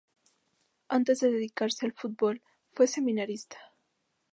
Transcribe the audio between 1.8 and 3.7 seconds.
al fútbol fue seminarista.